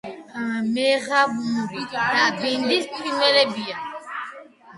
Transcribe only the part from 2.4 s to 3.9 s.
ბინდის ფრინველებია.